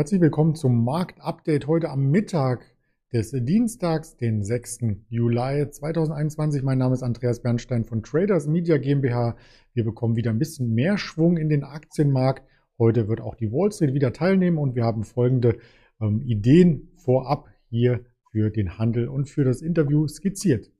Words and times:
Herzlich 0.00 0.22
willkommen 0.22 0.54
zum 0.54 0.82
Marktupdate 0.82 1.66
heute 1.66 1.90
am 1.90 2.10
Mittag 2.10 2.64
des 3.12 3.32
Dienstags, 3.32 4.16
den 4.16 4.42
6. 4.42 4.78
Juli 5.10 5.68
2021. 5.70 6.62
Mein 6.62 6.78
Name 6.78 6.94
ist 6.94 7.02
Andreas 7.02 7.42
Bernstein 7.42 7.84
von 7.84 8.02
Traders 8.02 8.46
Media 8.46 8.78
GmbH. 8.78 9.36
Wir 9.74 9.84
bekommen 9.84 10.16
wieder 10.16 10.30
ein 10.30 10.38
bisschen 10.38 10.72
mehr 10.72 10.96
Schwung 10.96 11.36
in 11.36 11.50
den 11.50 11.64
Aktienmarkt. 11.64 12.48
Heute 12.78 13.08
wird 13.08 13.20
auch 13.20 13.34
die 13.34 13.52
Wall 13.52 13.70
Street 13.72 13.92
wieder 13.92 14.14
teilnehmen 14.14 14.56
und 14.56 14.74
wir 14.74 14.84
haben 14.84 15.04
folgende 15.04 15.58
ähm, 16.00 16.22
Ideen 16.22 16.88
vorab 16.96 17.50
hier 17.68 18.06
für 18.32 18.48
den 18.48 18.78
Handel 18.78 19.06
und 19.06 19.28
für 19.28 19.44
das 19.44 19.60
Interview 19.60 20.08
skizziert. 20.08 20.72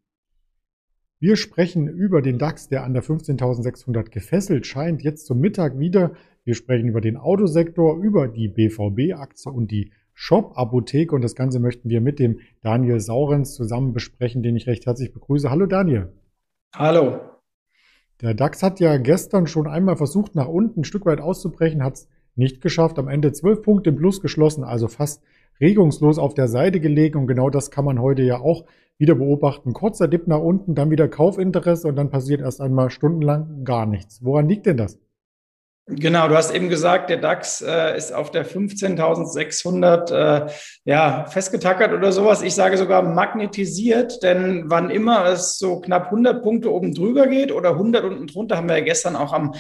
Wir 1.19 1.37
sprechen 1.37 1.89
über 1.89 2.23
den 2.23 2.39
DAX, 2.39 2.69
der 2.69 2.85
an 2.85 2.95
der 2.95 3.03
15.600 3.03 4.05
gefesselt 4.05 4.67
scheint, 4.67 5.03
jetzt 5.03 5.27
zum 5.27 5.41
Mittag 5.41 5.79
wieder 5.79 6.15
wir 6.51 6.57
sprechen 6.57 6.89
über 6.89 7.01
den 7.01 7.17
Autosektor, 7.17 7.97
über 8.03 8.27
die 8.27 8.49
BVB-Aktie 8.49 9.53
und 9.53 9.71
die 9.71 9.93
Shop-Apotheke. 10.15 11.15
Und 11.15 11.23
das 11.23 11.37
Ganze 11.37 11.61
möchten 11.61 11.89
wir 11.89 12.01
mit 12.01 12.19
dem 12.19 12.41
Daniel 12.61 12.99
Saurens 12.99 13.55
zusammen 13.55 13.93
besprechen, 13.93 14.43
den 14.43 14.57
ich 14.57 14.67
recht 14.67 14.85
herzlich 14.85 15.13
begrüße. 15.13 15.49
Hallo 15.49 15.67
Daniel. 15.67 16.09
Hallo. 16.75 17.21
Der 18.21 18.35
DAX 18.35 18.65
hat 18.65 18.81
ja 18.81 18.97
gestern 18.97 19.47
schon 19.47 19.69
einmal 19.69 19.95
versucht, 19.95 20.35
nach 20.35 20.49
unten 20.49 20.81
ein 20.81 20.85
Stück 20.85 21.07
weit 21.07 21.21
auszubrechen, 21.21 21.85
hat 21.85 21.95
es 21.95 22.09
nicht 22.35 22.61
geschafft. 22.61 22.99
Am 22.99 23.07
Ende 23.07 23.31
zwölf 23.31 23.63
Punkte 23.63 23.91
im 23.91 23.97
Plus 23.97 24.21
geschlossen, 24.21 24.65
also 24.65 24.89
fast 24.89 25.23
regungslos 25.61 26.19
auf 26.19 26.35
der 26.35 26.49
Seite 26.49 26.81
gelegen. 26.81 27.17
Und 27.17 27.27
genau 27.29 27.49
das 27.49 27.71
kann 27.71 27.85
man 27.85 28.01
heute 28.01 28.23
ja 28.23 28.41
auch 28.41 28.65
wieder 28.99 29.15
beobachten. 29.15 29.73
Kurzer 29.73 30.09
Dip 30.09 30.27
nach 30.27 30.41
unten, 30.41 30.75
dann 30.75 30.91
wieder 30.91 31.07
Kaufinteresse 31.07 31.87
und 31.87 31.95
dann 31.95 32.11
passiert 32.11 32.41
erst 32.41 32.61
einmal 32.61 32.91
stundenlang 32.91 33.63
gar 33.63 33.87
nichts. 33.87 34.25
Woran 34.25 34.49
liegt 34.49 34.67
denn 34.67 34.79
das? 34.79 34.99
Genau, 35.93 36.29
du 36.29 36.37
hast 36.37 36.55
eben 36.55 36.69
gesagt, 36.69 37.11
der 37.11 37.17
DAX 37.17 37.63
äh, 37.63 37.97
ist 37.97 38.13
auf 38.13 38.31
der 38.31 38.47
15.600 38.47 40.13
äh, 40.13 40.51
ja, 40.85 41.25
festgetackert 41.25 41.93
oder 41.93 42.13
sowas. 42.13 42.43
Ich 42.43 42.55
sage 42.55 42.79
sogar 42.79 43.03
magnetisiert, 43.03 44.23
denn 44.23 44.65
wann 44.67 44.91
immer 44.91 45.27
es 45.27 45.59
so 45.59 45.81
knapp 45.81 46.07
100 46.07 46.45
Punkte 46.45 46.73
oben 46.73 46.95
drüber 46.95 47.27
geht 47.27 47.51
oder 47.51 47.71
100 47.71 48.05
unten 48.05 48.29
drunter, 48.29 48.57
haben 48.57 48.69
wir 48.69 48.79
ja 48.79 48.85
gestern 48.85 49.17
auch 49.17 49.33
am 49.33 49.55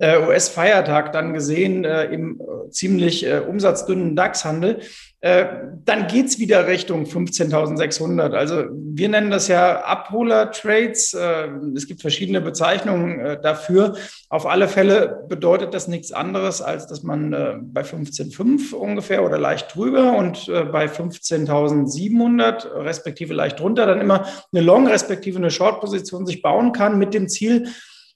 US-Feiertag 0.00 1.12
dann 1.12 1.34
gesehen 1.34 1.84
äh, 1.84 2.04
im 2.06 2.40
äh, 2.40 2.70
ziemlich 2.70 3.24
äh, 3.26 3.38
umsatzdünnen 3.38 4.16
DAX-Handel, 4.16 4.80
äh, 5.24 5.46
dann 5.86 6.06
geht's 6.06 6.38
wieder 6.38 6.66
Richtung 6.66 7.04
15.600. 7.04 8.34
Also 8.34 8.64
wir 8.70 9.08
nennen 9.08 9.30
das 9.30 9.48
ja 9.48 9.82
Abholer-Trades. 9.82 11.14
Äh, 11.14 11.48
es 11.74 11.86
gibt 11.86 12.02
verschiedene 12.02 12.42
Bezeichnungen 12.42 13.20
äh, 13.20 13.40
dafür. 13.40 13.96
Auf 14.28 14.44
alle 14.44 14.68
Fälle 14.68 15.24
bedeutet 15.28 15.72
das 15.72 15.88
nichts 15.88 16.12
anderes, 16.12 16.60
als 16.60 16.88
dass 16.88 17.04
man 17.04 17.32
äh, 17.32 17.54
bei 17.58 17.80
15.5 17.80 18.74
ungefähr 18.74 19.24
oder 19.24 19.38
leicht 19.38 19.74
drüber 19.74 20.14
und 20.16 20.46
äh, 20.48 20.64
bei 20.64 20.86
15.700 20.86 22.84
respektive 22.84 23.32
leicht 23.32 23.60
drunter 23.60 23.86
dann 23.86 24.02
immer 24.02 24.26
eine 24.52 24.60
Long 24.60 24.86
respektive 24.88 25.38
eine 25.38 25.50
Short-Position 25.50 26.26
sich 26.26 26.42
bauen 26.42 26.72
kann 26.72 26.98
mit 26.98 27.14
dem 27.14 27.30
Ziel, 27.30 27.68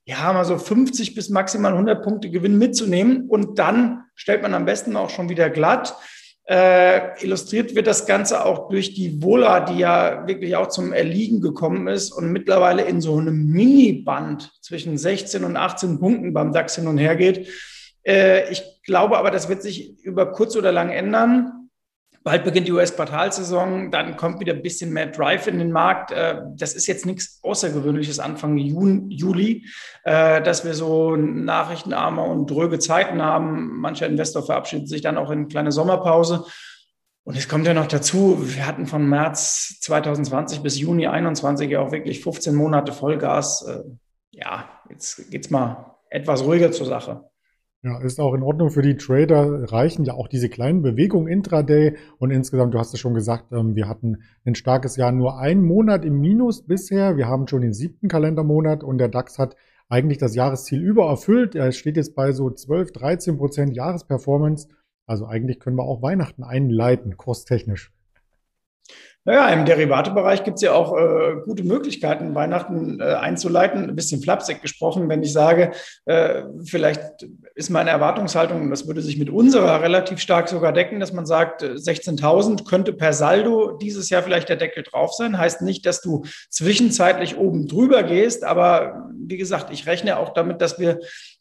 ja, 0.08 0.32
mal 0.32 0.46
so 0.46 0.56
50 0.56 1.14
bis 1.14 1.28
maximal 1.28 1.72
100 1.72 2.02
Punkte 2.02 2.30
Gewinn 2.30 2.56
mitzunehmen. 2.56 3.28
Und 3.28 3.58
dann 3.58 4.04
stellt 4.14 4.40
man 4.40 4.54
am 4.54 4.64
besten 4.64 4.96
auch 4.96 5.10
schon 5.10 5.28
wieder 5.28 5.50
glatt. 5.50 5.94
Äh, 6.44 7.22
illustriert 7.22 7.74
wird 7.74 7.86
das 7.86 8.06
Ganze 8.06 8.46
auch 8.46 8.70
durch 8.70 8.94
die 8.94 9.22
Vola, 9.22 9.60
die 9.60 9.80
ja 9.80 10.26
wirklich 10.26 10.56
auch 10.56 10.68
zum 10.68 10.94
Erliegen 10.94 11.42
gekommen 11.42 11.88
ist 11.88 12.10
und 12.10 12.32
mittlerweile 12.32 12.84
in 12.84 13.02
so 13.02 13.18
einem 13.18 13.48
Mini-Band 13.48 14.50
zwischen 14.62 14.96
16 14.96 15.44
und 15.44 15.58
18 15.58 16.00
Punkten 16.00 16.32
beim 16.32 16.54
DAX 16.54 16.76
hin 16.76 16.86
und 16.86 16.96
her 16.96 17.14
geht. 17.14 17.46
Äh, 18.02 18.50
ich 18.50 18.62
glaube 18.84 19.18
aber, 19.18 19.30
das 19.30 19.50
wird 19.50 19.60
sich 19.60 20.02
über 20.02 20.32
kurz 20.32 20.56
oder 20.56 20.72
lang 20.72 20.88
ändern. 20.88 21.57
Bald 22.24 22.44
beginnt 22.44 22.68
die 22.68 22.72
US-Quartalsaison, 22.72 23.90
dann 23.90 24.16
kommt 24.16 24.40
wieder 24.40 24.52
ein 24.52 24.62
bisschen 24.62 24.92
mehr 24.92 25.06
Drive 25.06 25.46
in 25.46 25.58
den 25.58 25.72
Markt. 25.72 26.10
Äh, 26.10 26.42
das 26.56 26.74
ist 26.74 26.86
jetzt 26.86 27.06
nichts 27.06 27.40
Außergewöhnliches 27.42 28.18
Anfang 28.18 28.56
Juli, 28.58 29.66
äh, 30.04 30.42
dass 30.42 30.64
wir 30.64 30.74
so 30.74 31.16
nachrichtenarme 31.16 32.22
und 32.22 32.50
dröge 32.50 32.78
Zeiten 32.78 33.22
haben. 33.22 33.78
Mancher 33.78 34.06
Investor 34.06 34.44
verabschiedet 34.44 34.88
sich 34.88 35.00
dann 35.00 35.16
auch 35.16 35.30
in 35.30 35.38
eine 35.38 35.48
kleine 35.48 35.72
Sommerpause. 35.72 36.44
Und 37.24 37.36
es 37.36 37.48
kommt 37.48 37.66
ja 37.66 37.74
noch 37.74 37.86
dazu, 37.86 38.38
wir 38.40 38.66
hatten 38.66 38.86
von 38.86 39.06
März 39.06 39.78
2020 39.80 40.60
bis 40.60 40.78
Juni 40.78 41.04
2021 41.04 41.70
ja 41.70 41.80
auch 41.80 41.92
wirklich 41.92 42.22
15 42.22 42.54
Monate 42.54 42.92
Vollgas. 42.92 43.66
Äh, 43.66 43.82
ja, 44.30 44.68
jetzt 44.88 45.30
geht 45.30 45.44
es 45.44 45.50
mal 45.50 45.94
etwas 46.10 46.42
ruhiger 46.42 46.72
zur 46.72 46.86
Sache. 46.86 47.28
Ja, 47.84 48.00
ist 48.00 48.18
auch 48.18 48.34
in 48.34 48.42
Ordnung 48.42 48.70
für 48.70 48.82
die 48.82 48.96
Trader. 48.96 49.70
Reichen 49.72 50.04
ja 50.04 50.14
auch 50.14 50.26
diese 50.26 50.48
kleinen 50.48 50.82
Bewegungen 50.82 51.28
intraday. 51.28 51.96
Und 52.18 52.32
insgesamt, 52.32 52.74
du 52.74 52.78
hast 52.78 52.92
es 52.92 52.98
schon 52.98 53.14
gesagt, 53.14 53.52
ähm, 53.52 53.76
wir 53.76 53.88
hatten 53.88 54.24
ein 54.44 54.56
starkes 54.56 54.96
Jahr, 54.96 55.12
nur 55.12 55.38
einen 55.38 55.62
Monat 55.62 56.04
im 56.04 56.20
Minus 56.20 56.66
bisher. 56.66 57.16
Wir 57.16 57.28
haben 57.28 57.46
schon 57.46 57.60
den 57.60 57.72
siebten 57.72 58.08
Kalendermonat 58.08 58.82
und 58.82 58.98
der 58.98 59.08
DAX 59.08 59.38
hat 59.38 59.54
eigentlich 59.88 60.18
das 60.18 60.34
Jahresziel 60.34 60.82
übererfüllt. 60.82 61.54
Er 61.54 61.70
steht 61.70 61.96
jetzt 61.96 62.16
bei 62.16 62.32
so 62.32 62.50
12, 62.50 62.92
13 62.92 63.38
Prozent 63.38 63.76
Jahresperformance. 63.76 64.68
Also 65.06 65.26
eigentlich 65.26 65.60
können 65.60 65.76
wir 65.76 65.84
auch 65.84 66.02
Weihnachten 66.02 66.42
einleiten, 66.42 67.16
kosttechnisch. 67.16 67.92
Naja, 69.24 69.48
im 69.50 69.66
Derivatebereich 69.66 70.44
gibt 70.44 70.56
es 70.56 70.62
ja 70.62 70.72
auch 70.72 70.96
äh, 70.96 71.36
gute 71.44 71.62
Möglichkeiten, 71.62 72.34
Weihnachten 72.34 72.98
äh, 72.98 73.04
einzuleiten. 73.04 73.84
Ein 73.84 73.94
bisschen 73.94 74.22
flapsig 74.22 74.62
gesprochen, 74.62 75.08
wenn 75.10 75.22
ich 75.22 75.32
sage, 75.32 75.72
äh, 76.06 76.44
vielleicht 76.64 77.28
ist 77.54 77.68
meine 77.68 77.90
Erwartungshaltung, 77.90 78.70
das 78.70 78.86
würde 78.86 79.02
sich 79.02 79.18
mit 79.18 79.28
unserer 79.28 79.82
relativ 79.82 80.18
stark 80.18 80.48
sogar 80.48 80.72
decken, 80.72 80.98
dass 80.98 81.12
man 81.12 81.26
sagt, 81.26 81.62
16.000 81.62 82.60
äh, 82.60 82.64
könnte 82.64 82.94
per 82.94 83.12
Saldo 83.12 83.72
dieses 83.72 84.08
Jahr 84.08 84.22
vielleicht 84.22 84.48
der 84.48 84.56
Deckel 84.56 84.82
drauf 84.82 85.12
sein. 85.12 85.36
Heißt 85.36 85.60
nicht, 85.60 85.84
dass 85.84 86.00
du 86.00 86.24
zwischenzeitlich 86.48 87.36
oben 87.36 87.66
drüber 87.66 88.04
gehst, 88.04 88.44
aber 88.44 89.10
wie 89.14 89.36
gesagt, 89.36 89.70
ich 89.70 89.86
rechne 89.86 90.18
auch 90.18 90.32
damit, 90.32 90.62
dass 90.62 90.78
wir 90.78 91.00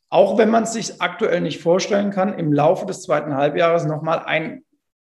auch 0.09 0.37
wenn 0.37 0.49
man 0.49 0.63
es 0.63 0.73
sich 0.73 1.01
aktuell 1.01 1.41
nicht 1.41 1.61
vorstellen 1.61 2.11
kann, 2.11 2.37
im 2.37 2.53
Laufe 2.53 2.85
des 2.85 3.01
zweiten 3.01 3.35
Halbjahres 3.35 3.85
nochmal 3.85 4.23
ein 4.25 4.63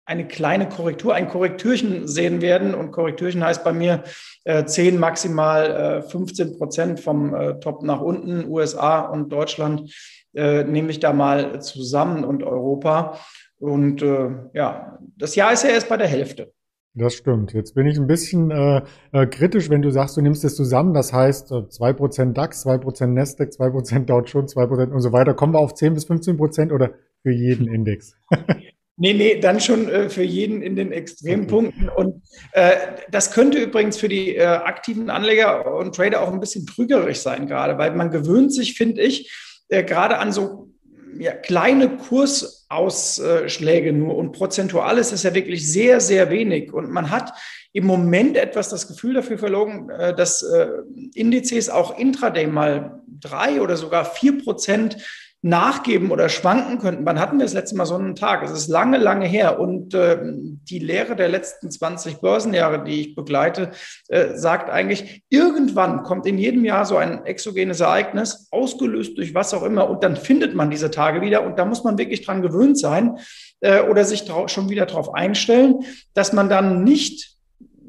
eine 0.07 0.25
kleine 0.25 0.69
Korrektur, 0.69 1.13
ein 1.13 1.27
Korrektürchen 1.27 2.07
sehen 2.07 2.41
werden. 2.41 2.73
Und 2.73 2.91
Korrektürchen 2.91 3.43
heißt 3.43 3.63
bei 3.63 3.73
mir 3.73 4.03
äh, 4.45 4.63
10, 4.65 4.97
maximal 4.97 5.99
äh, 5.99 6.01
15 6.01 6.57
Prozent 6.57 6.99
vom 7.01 7.35
äh, 7.35 7.59
Top 7.59 7.83
nach 7.83 7.99
unten. 7.99 8.47
USA 8.47 9.01
und 9.01 9.29
Deutschland 9.29 9.93
äh, 10.33 10.63
nehme 10.63 10.91
ich 10.91 11.01
da 11.01 11.11
mal 11.11 11.61
zusammen 11.61 12.23
und 12.23 12.41
Europa. 12.41 13.19
Und 13.59 14.01
äh, 14.01 14.29
ja, 14.53 14.97
das 15.17 15.35
Jahr 15.35 15.51
ist 15.51 15.63
ja 15.63 15.71
erst 15.71 15.89
bei 15.89 15.97
der 15.97 16.07
Hälfte. 16.07 16.53
Das 16.93 17.13
stimmt. 17.13 17.53
Jetzt 17.53 17.75
bin 17.75 17.85
ich 17.85 17.97
ein 17.97 18.07
bisschen 18.07 18.49
äh, 18.49 18.81
äh, 19.11 19.27
kritisch, 19.27 19.69
wenn 19.69 19.81
du 19.81 19.91
sagst, 19.91 20.15
du 20.15 20.21
nimmst 20.21 20.45
es 20.45 20.55
zusammen. 20.55 20.93
Das 20.93 21.11
heißt, 21.11 21.51
äh, 21.51 21.67
zwei 21.67 21.91
Prozent 21.91 22.37
DAX, 22.37 22.61
zwei 22.61 22.77
Prozent 22.77 23.13
Nasdaq, 23.13 23.51
zwei 23.51 23.69
Prozent 23.69 24.09
Dow 24.09 24.21
Jones, 24.21 24.51
zwei 24.51 24.65
Prozent 24.67 24.93
und 24.93 25.01
so 25.01 25.11
weiter. 25.11 25.33
Kommen 25.33 25.53
wir 25.53 25.59
auf 25.59 25.73
10 25.73 25.93
bis 25.93 26.05
15 26.05 26.37
Prozent 26.37 26.71
oder 26.71 26.91
für 27.23 27.31
jeden 27.31 27.67
Index? 27.73 28.15
Nee, 28.99 29.13
nee, 29.13 29.39
dann 29.39 29.59
schon 29.59 29.89
äh, 29.89 30.09
für 30.09 30.23
jeden 30.23 30.63
in 30.63 30.75
den 30.75 30.91
Extrempunkten. 30.91 31.87
Und 31.87 32.23
äh, 32.53 32.71
das 33.11 33.31
könnte 33.31 33.59
übrigens 33.59 33.97
für 33.97 34.09
die 34.09 34.35
äh, 34.35 34.43
aktiven 34.43 35.11
Anleger 35.11 35.75
und 35.75 35.95
Trader 35.95 36.23
auch 36.23 36.33
ein 36.33 36.39
bisschen 36.39 36.65
trügerisch 36.65 37.19
sein, 37.19 37.45
gerade, 37.45 37.77
weil 37.77 37.91
man 37.91 38.09
gewöhnt 38.09 38.51
sich, 38.51 38.73
finde 38.73 39.03
ich, 39.03 39.31
äh, 39.69 39.83
gerade 39.83 40.17
an 40.17 40.31
so 40.31 40.71
ja, 41.19 41.33
kleine 41.33 41.97
Kursausschläge 41.97 43.93
nur. 43.93 44.15
Und 44.15 44.31
prozentual 44.31 44.97
ist 44.97 45.11
es 45.11 45.21
ja 45.21 45.35
wirklich 45.35 45.71
sehr, 45.71 45.99
sehr 45.99 46.31
wenig. 46.31 46.73
Und 46.73 46.89
man 46.89 47.11
hat 47.11 47.33
im 47.73 47.85
Moment 47.85 48.35
etwas 48.35 48.69
das 48.69 48.87
Gefühl 48.87 49.13
dafür 49.13 49.37
verloren, 49.37 49.91
äh, 49.91 50.15
dass 50.15 50.41
äh, 50.41 50.69
Indizes 51.13 51.69
auch 51.69 51.99
intraday 51.99 52.47
mal 52.47 53.03
drei 53.19 53.61
oder 53.61 53.77
sogar 53.77 54.05
vier 54.05 54.41
Prozent 54.41 54.97
nachgeben 55.43 56.09
oder 56.09 56.29
schwanken 56.29 56.79
könnten. 56.79 57.05
Wann 57.05 57.19
hatten 57.19 57.37
wir 57.37 57.45
das 57.45 57.53
letzte 57.53 57.75
Mal 57.75 57.85
so 57.85 57.95
einen 57.95 58.15
Tag? 58.15 58.43
Es 58.43 58.51
ist 58.51 58.67
lange, 58.67 58.97
lange 58.97 59.27
her. 59.27 59.59
Und 59.59 59.93
äh, 59.93 60.17
die 60.23 60.79
Lehre 60.79 61.15
der 61.15 61.29
letzten 61.29 61.69
20 61.69 62.17
Börsenjahre, 62.17 62.83
die 62.83 63.01
ich 63.01 63.15
begleite, 63.15 63.71
äh, 64.07 64.35
sagt 64.35 64.69
eigentlich, 64.69 65.23
irgendwann 65.29 66.03
kommt 66.03 66.25
in 66.25 66.39
jedem 66.39 66.65
Jahr 66.65 66.85
so 66.85 66.97
ein 66.97 67.23
exogenes 67.25 67.79
Ereignis, 67.79 68.47
ausgelöst 68.49 69.17
durch 69.17 69.35
was 69.35 69.53
auch 69.53 69.63
immer, 69.63 69.89
und 69.89 70.03
dann 70.03 70.15
findet 70.15 70.55
man 70.55 70.71
diese 70.71 70.89
Tage 70.89 71.21
wieder. 71.21 71.45
Und 71.45 71.59
da 71.59 71.65
muss 71.65 71.83
man 71.83 71.99
wirklich 71.99 72.25
dran 72.25 72.41
gewöhnt 72.41 72.79
sein 72.79 73.17
äh, 73.61 73.81
oder 73.81 74.05
sich 74.05 74.25
schon 74.47 74.69
wieder 74.69 74.87
darauf 74.87 75.13
einstellen, 75.13 75.85
dass 76.15 76.33
man 76.33 76.49
dann 76.49 76.83
nicht 76.83 77.36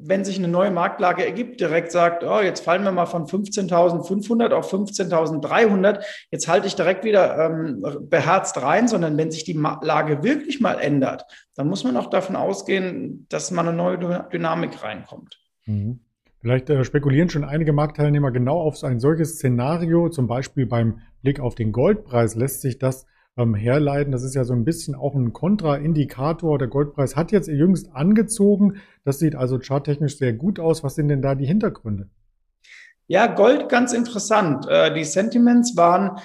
wenn 0.00 0.24
sich 0.24 0.38
eine 0.38 0.48
neue 0.48 0.70
Marktlage 0.70 1.24
ergibt, 1.24 1.60
direkt 1.60 1.90
sagt, 1.90 2.22
oh, 2.22 2.40
jetzt 2.40 2.60
fallen 2.60 2.84
wir 2.84 2.92
mal 2.92 3.06
von 3.06 3.26
15.500 3.26 4.52
auf 4.52 4.72
15.300, 4.72 6.04
jetzt 6.30 6.48
halte 6.48 6.66
ich 6.66 6.76
direkt 6.76 7.04
wieder 7.04 7.46
ähm, 7.46 7.84
beherzt 8.08 8.62
rein, 8.62 8.88
sondern 8.88 9.16
wenn 9.16 9.30
sich 9.30 9.44
die 9.44 9.58
Lage 9.82 10.22
wirklich 10.22 10.60
mal 10.60 10.74
ändert, 10.74 11.24
dann 11.56 11.68
muss 11.68 11.84
man 11.84 11.96
auch 11.96 12.10
davon 12.10 12.36
ausgehen, 12.36 13.26
dass 13.28 13.50
mal 13.50 13.66
eine 13.66 13.76
neue 13.76 13.98
Dynamik 14.32 14.82
reinkommt. 14.82 15.40
Mhm. 15.66 16.00
Vielleicht 16.40 16.70
äh, 16.70 16.84
spekulieren 16.84 17.28
schon 17.28 17.44
einige 17.44 17.72
Marktteilnehmer 17.72 18.30
genau 18.30 18.60
auf 18.60 18.82
ein 18.84 19.00
solches 19.00 19.34
Szenario, 19.34 20.08
zum 20.08 20.28
Beispiel 20.28 20.66
beim 20.66 21.00
Blick 21.22 21.40
auf 21.40 21.56
den 21.56 21.72
Goldpreis 21.72 22.36
lässt 22.36 22.60
sich 22.60 22.78
das 22.78 23.06
ähm, 23.38 23.54
herleiten. 23.54 24.12
Das 24.12 24.22
ist 24.22 24.34
ja 24.34 24.44
so 24.44 24.52
ein 24.52 24.64
bisschen 24.64 24.94
auch 24.94 25.14
ein 25.14 25.32
Kontraindikator. 25.32 26.58
Der 26.58 26.68
Goldpreis 26.68 27.16
hat 27.16 27.32
jetzt 27.32 27.48
jüngst 27.48 27.94
angezogen. 27.94 28.76
Das 29.04 29.18
sieht 29.18 29.36
also 29.36 29.58
charttechnisch 29.58 30.18
sehr 30.18 30.34
gut 30.34 30.58
aus. 30.58 30.84
Was 30.84 30.96
sind 30.96 31.08
denn 31.08 31.22
da 31.22 31.34
die 31.34 31.46
Hintergründe? 31.46 32.10
Ja, 33.06 33.26
Gold 33.26 33.70
ganz 33.70 33.94
interessant. 33.94 34.66
Äh, 34.68 34.92
die 34.92 35.04
Sentiments 35.04 35.76
waren 35.76 36.18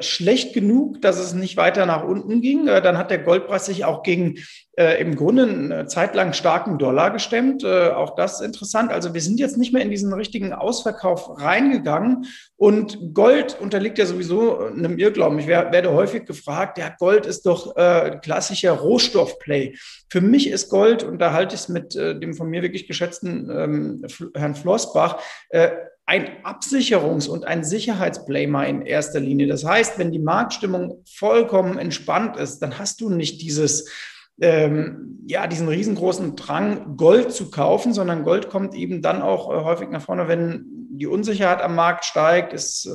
schlecht 0.00 0.54
genug, 0.54 1.02
dass 1.02 1.18
es 1.18 1.34
nicht 1.34 1.56
weiter 1.56 1.84
nach 1.84 2.02
unten 2.02 2.40
ging. 2.40 2.66
Äh, 2.66 2.80
dann 2.80 2.96
hat 2.96 3.10
der 3.10 3.18
Goldpreis 3.18 3.66
sich 3.66 3.84
auch 3.84 4.02
gegen 4.02 4.36
äh, 4.78 5.00
im 5.00 5.16
Grunde 5.16 5.42
einen 5.44 5.88
zeitlang 5.88 6.32
starken 6.32 6.78
Dollar 6.78 7.10
gestemmt. 7.10 7.64
Äh, 7.64 7.88
auch 7.90 8.14
das 8.14 8.40
interessant. 8.40 8.90
Also 8.90 9.14
wir 9.14 9.20
sind 9.20 9.40
jetzt 9.40 9.56
nicht 9.56 9.72
mehr 9.72 9.82
in 9.82 9.90
diesen 9.90 10.12
richtigen 10.12 10.52
Ausverkauf 10.52 11.40
reingegangen. 11.40 12.26
Und 12.56 13.14
Gold 13.14 13.58
unterliegt 13.60 13.98
ja 13.98 14.06
sowieso 14.06 14.58
einem 14.58 14.98
Irrglauben. 14.98 15.38
Ich 15.38 15.46
werde 15.46 15.92
häufig 15.92 16.24
gefragt, 16.24 16.78
ja, 16.78 16.90
Gold 16.98 17.26
ist 17.26 17.46
doch 17.46 17.76
äh, 17.76 18.18
klassischer 18.22 18.72
Rohstoffplay. 18.72 19.76
Für 20.08 20.20
mich 20.20 20.48
ist 20.48 20.70
Gold, 20.70 21.02
und 21.02 21.18
da 21.18 21.32
halte 21.32 21.54
ich 21.54 21.62
es 21.62 21.68
mit 21.68 21.96
äh, 21.96 22.18
dem 22.18 22.34
von 22.34 22.48
mir 22.48 22.62
wirklich 22.62 22.86
geschätzten 22.86 23.50
ähm, 23.50 24.06
Herrn 24.34 24.54
Flossbach, 24.54 25.20
äh, 25.50 25.70
ein 26.06 26.44
Absicherungs- 26.44 27.28
und 27.28 27.44
ein 27.44 27.64
Sicherheitsblamer 27.64 28.66
in 28.66 28.82
erster 28.82 29.18
Linie. 29.18 29.48
Das 29.48 29.64
heißt, 29.64 29.98
wenn 29.98 30.12
die 30.12 30.20
Marktstimmung 30.20 31.02
vollkommen 31.04 31.78
entspannt 31.78 32.36
ist, 32.36 32.60
dann 32.60 32.78
hast 32.78 33.00
du 33.00 33.10
nicht 33.10 33.42
dieses, 33.42 33.90
ähm, 34.40 35.18
ja, 35.26 35.48
diesen 35.48 35.68
riesengroßen 35.68 36.36
Drang, 36.36 36.96
Gold 36.96 37.32
zu 37.32 37.50
kaufen, 37.50 37.92
sondern 37.92 38.22
Gold 38.22 38.50
kommt 38.50 38.74
eben 38.76 39.02
dann 39.02 39.20
auch 39.20 39.52
äh, 39.52 39.64
häufig 39.64 39.90
nach 39.90 40.02
vorne, 40.02 40.28
wenn 40.28 40.64
die 40.90 41.08
Unsicherheit 41.08 41.60
am 41.60 41.74
Markt 41.74 42.04
steigt, 42.04 42.52
ist 42.52 42.86
äh, 42.86 42.90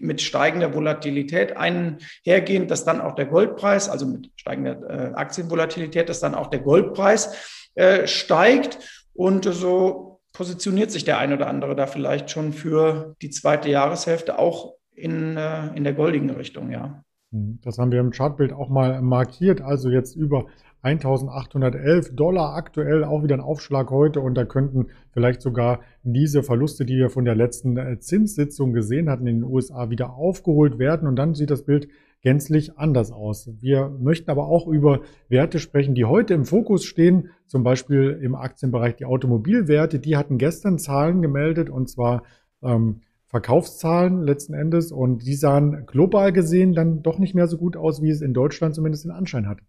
mit 0.00 0.20
steigender 0.20 0.74
Volatilität 0.74 1.56
einhergehend, 1.56 2.72
dass 2.72 2.84
dann 2.84 3.00
auch 3.00 3.14
der 3.14 3.26
Goldpreis, 3.26 3.88
also 3.88 4.04
mit 4.06 4.30
steigender 4.34 4.80
äh, 4.90 5.14
Aktienvolatilität, 5.14 6.08
dass 6.08 6.18
dann 6.18 6.34
auch 6.34 6.48
der 6.48 6.60
Goldpreis 6.60 7.36
äh, 7.76 8.08
steigt. 8.08 8.78
Und 9.14 9.44
so 9.44 10.11
positioniert 10.32 10.90
sich 10.90 11.04
der 11.04 11.18
ein 11.18 11.32
oder 11.32 11.46
andere 11.46 11.76
da 11.76 11.86
vielleicht 11.86 12.30
schon 12.30 12.52
für 12.52 13.14
die 13.22 13.30
zweite 13.30 13.70
Jahreshälfte 13.70 14.38
auch 14.38 14.74
in, 14.94 15.36
äh, 15.36 15.74
in 15.74 15.84
der 15.84 15.94
goldigen 15.94 16.30
Richtung, 16.30 16.70
ja. 16.70 17.02
Hm, 17.32 17.58
das 17.62 17.78
haben 17.78 17.92
wir 17.92 18.00
im 18.00 18.10
Chartbild 18.10 18.52
auch 18.52 18.68
mal 18.68 19.00
markiert. 19.02 19.60
Also 19.60 19.88
jetzt 19.90 20.16
über 20.16 20.46
1811 20.82 22.14
Dollar 22.14 22.54
aktuell, 22.54 23.04
auch 23.04 23.22
wieder 23.22 23.36
ein 23.36 23.40
Aufschlag 23.40 23.90
heute. 23.90 24.20
Und 24.20 24.34
da 24.34 24.44
könnten 24.44 24.88
vielleicht 25.12 25.40
sogar 25.40 25.80
diese 26.02 26.42
Verluste, 26.42 26.84
die 26.84 26.96
wir 26.96 27.10
von 27.10 27.24
der 27.24 27.34
letzten 27.34 27.76
äh, 27.76 27.98
Zinssitzung 27.98 28.72
gesehen 28.72 29.08
hatten 29.08 29.26
in 29.26 29.40
den 29.40 29.44
USA, 29.44 29.90
wieder 29.90 30.14
aufgeholt 30.14 30.78
werden. 30.78 31.08
Und 31.08 31.16
dann 31.16 31.34
sieht 31.34 31.50
das 31.50 31.64
Bild 31.64 31.88
gänzlich 32.22 32.78
anders 32.78 33.12
aus. 33.12 33.50
Wir 33.60 33.88
möchten 34.00 34.30
aber 34.30 34.46
auch 34.46 34.66
über 34.66 35.00
Werte 35.28 35.58
sprechen, 35.58 35.94
die 35.94 36.04
heute 36.04 36.34
im 36.34 36.44
Fokus 36.44 36.84
stehen, 36.84 37.30
zum 37.46 37.64
Beispiel 37.64 38.18
im 38.22 38.34
Aktienbereich 38.34 38.96
die 38.96 39.04
Automobilwerte. 39.04 39.98
Die 39.98 40.16
hatten 40.16 40.38
gestern 40.38 40.78
Zahlen 40.78 41.20
gemeldet 41.20 41.68
und 41.68 41.90
zwar 41.90 42.22
ähm, 42.62 43.00
Verkaufszahlen 43.26 44.22
letzten 44.22 44.54
Endes 44.54 44.92
und 44.92 45.26
die 45.26 45.34
sahen 45.34 45.86
global 45.86 46.32
gesehen 46.32 46.74
dann 46.74 47.02
doch 47.02 47.18
nicht 47.18 47.34
mehr 47.34 47.48
so 47.48 47.56
gut 47.56 47.76
aus, 47.76 48.02
wie 48.02 48.10
es 48.10 48.20
in 48.20 48.34
Deutschland 48.34 48.74
zumindest 48.74 49.04
den 49.04 49.10
Anschein 49.10 49.48
hatte. 49.48 49.64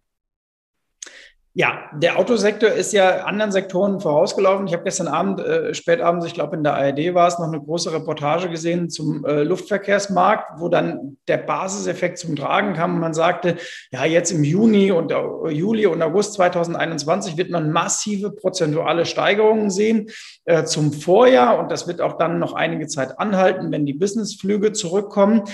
Ja, 1.56 1.88
der 1.92 2.18
Autosektor 2.18 2.68
ist 2.68 2.92
ja 2.92 3.26
anderen 3.26 3.52
Sektoren 3.52 4.00
vorausgelaufen. 4.00 4.66
Ich 4.66 4.72
habe 4.72 4.82
gestern 4.82 5.06
Abend, 5.06 5.38
äh, 5.38 5.72
spät 5.72 6.00
abends, 6.00 6.26
ich 6.26 6.34
glaube 6.34 6.56
in 6.56 6.64
der 6.64 6.74
ARD 6.74 7.14
war 7.14 7.28
es, 7.28 7.38
noch 7.38 7.46
eine 7.46 7.60
große 7.60 7.92
Reportage 7.92 8.50
gesehen 8.50 8.90
zum 8.90 9.24
äh, 9.24 9.44
Luftverkehrsmarkt, 9.44 10.58
wo 10.58 10.68
dann 10.68 11.16
der 11.28 11.36
Basiseffekt 11.36 12.18
zum 12.18 12.34
Tragen 12.34 12.74
kam 12.74 12.98
man 12.98 13.14
sagte, 13.14 13.56
ja, 13.92 14.04
jetzt 14.04 14.32
im 14.32 14.42
Juni 14.42 14.90
und 14.90 15.12
äh, 15.12 15.50
Juli 15.50 15.86
und 15.86 16.02
August 16.02 16.34
2021 16.34 17.36
wird 17.36 17.50
man 17.50 17.70
massive 17.70 18.32
prozentuale 18.32 19.06
Steigerungen 19.06 19.70
sehen 19.70 20.10
äh, 20.46 20.64
zum 20.64 20.92
Vorjahr 20.92 21.60
und 21.60 21.70
das 21.70 21.86
wird 21.86 22.00
auch 22.00 22.18
dann 22.18 22.40
noch 22.40 22.54
einige 22.54 22.88
Zeit 22.88 23.20
anhalten, 23.20 23.70
wenn 23.70 23.86
die 23.86 23.94
Businessflüge 23.94 24.72
zurückkommen. 24.72 25.44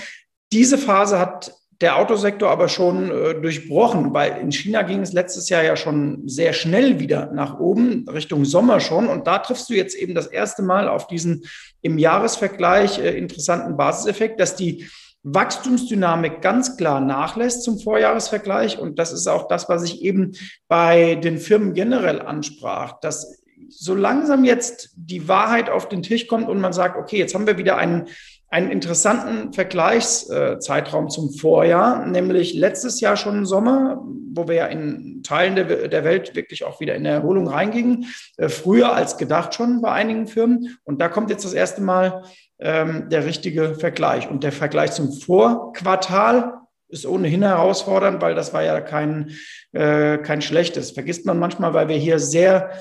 Diese 0.51 0.79
Phase 0.79 1.19
hat 1.19 1.53
der 1.81 1.97
Autosektor 1.97 2.49
aber 2.49 2.69
schon 2.69 3.11
äh, 3.11 3.41
durchbrochen, 3.41 4.13
weil 4.13 4.37
in 4.39 4.51
China 4.51 4.83
ging 4.83 5.01
es 5.01 5.13
letztes 5.13 5.49
Jahr 5.49 5.63
ja 5.63 5.75
schon 5.75 6.27
sehr 6.27 6.53
schnell 6.53 6.99
wieder 6.99 7.31
nach 7.33 7.59
oben, 7.59 8.07
Richtung 8.07 8.45
Sommer 8.45 8.79
schon. 8.79 9.07
Und 9.07 9.25
da 9.25 9.39
triffst 9.39 9.69
du 9.69 9.73
jetzt 9.73 9.95
eben 9.95 10.13
das 10.13 10.27
erste 10.27 10.61
Mal 10.61 10.87
auf 10.87 11.07
diesen 11.07 11.43
im 11.81 11.97
Jahresvergleich 11.97 12.99
äh, 12.99 13.17
interessanten 13.17 13.77
Basiseffekt, 13.77 14.39
dass 14.39 14.55
die 14.55 14.87
Wachstumsdynamik 15.23 16.41
ganz 16.41 16.77
klar 16.77 16.99
nachlässt 16.99 17.63
zum 17.63 17.79
Vorjahresvergleich. 17.79 18.79
Und 18.79 18.99
das 18.99 19.11
ist 19.11 19.27
auch 19.27 19.47
das, 19.47 19.67
was 19.69 19.83
ich 19.83 20.01
eben 20.01 20.33
bei 20.67 21.15
den 21.15 21.37
Firmen 21.37 21.73
generell 21.73 22.21
ansprach, 22.21 22.99
dass 23.01 23.41
so 23.69 23.95
langsam 23.95 24.43
jetzt 24.43 24.91
die 24.95 25.27
Wahrheit 25.27 25.69
auf 25.69 25.87
den 25.87 26.03
Tisch 26.03 26.27
kommt 26.27 26.49
und 26.49 26.59
man 26.59 26.73
sagt, 26.73 26.97
okay, 26.97 27.17
jetzt 27.17 27.33
haben 27.33 27.47
wir 27.47 27.57
wieder 27.57 27.77
einen 27.77 28.07
einen 28.51 28.69
interessanten 28.69 29.53
Vergleichszeitraum 29.53 31.09
zum 31.09 31.31
Vorjahr, 31.31 32.05
nämlich 32.05 32.53
letztes 32.53 32.99
Jahr 32.99 33.15
schon 33.15 33.37
im 33.37 33.45
Sommer, 33.45 34.03
wo 34.33 34.47
wir 34.49 34.55
ja 34.55 34.65
in 34.65 35.23
Teilen 35.23 35.55
der, 35.55 36.03
Welt 36.03 36.35
wirklich 36.35 36.65
auch 36.65 36.81
wieder 36.81 36.95
in 36.95 37.05
der 37.05 37.13
Erholung 37.13 37.47
reingingen, 37.47 38.07
äh, 38.37 38.49
früher 38.49 38.93
als 38.93 39.17
gedacht 39.17 39.55
schon 39.55 39.81
bei 39.81 39.91
einigen 39.91 40.27
Firmen. 40.27 40.77
Und 40.83 40.99
da 40.99 41.07
kommt 41.07 41.29
jetzt 41.29 41.45
das 41.45 41.53
erste 41.53 41.81
Mal 41.81 42.23
ähm, 42.59 43.07
der 43.09 43.25
richtige 43.25 43.75
Vergleich. 43.75 44.29
Und 44.29 44.43
der 44.43 44.51
Vergleich 44.51 44.91
zum 44.91 45.13
Vorquartal 45.13 46.55
ist 46.89 47.05
ohnehin 47.05 47.43
herausfordernd, 47.43 48.21
weil 48.21 48.35
das 48.35 48.53
war 48.53 48.63
ja 48.63 48.81
kein, 48.81 49.31
äh, 49.71 50.17
kein 50.17 50.41
schlechtes. 50.41 50.91
Vergisst 50.91 51.25
man 51.25 51.39
manchmal, 51.39 51.73
weil 51.73 51.87
wir 51.87 51.95
hier 51.95 52.19
sehr 52.19 52.71